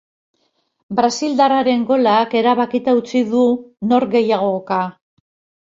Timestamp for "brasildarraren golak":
0.99-2.35